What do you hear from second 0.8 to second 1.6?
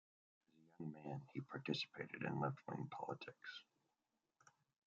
young man, he